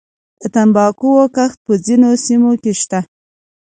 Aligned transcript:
د 0.41 0.43
تنباکو 0.53 1.09
کښت 1.35 1.57
په 1.65 1.73
ځینو 1.85 2.09
سیمو 2.25 2.51
کې 2.61 2.71
شته 2.81 2.99